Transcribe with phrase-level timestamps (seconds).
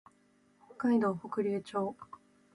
[0.67, 1.95] 北海道北竜町